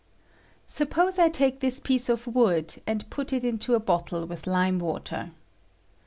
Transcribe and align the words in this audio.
Suppose 0.65 1.19
I 1.19 1.29
take 1.29 1.59
this 1.59 1.79
piece 1.79 2.09
of 2.09 2.25
wood, 2.25 2.81
and 2.87 3.07
put 3.11 3.31
it 3.31 3.43
into 3.43 3.75
a 3.75 3.79
bottle 3.79 4.25
with 4.25 4.47
lime 4.47 4.79
water. 4.79 5.29